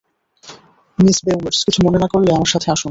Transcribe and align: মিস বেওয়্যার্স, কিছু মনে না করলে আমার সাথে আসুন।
মিস 0.99 1.17
বেওয়্যার্স, 1.25 1.59
কিছু 1.65 1.79
মনে 1.85 1.97
না 1.97 2.07
করলে 2.07 2.29
আমার 2.33 2.45
সাথে 2.45 2.71
আসুন। 2.71 2.79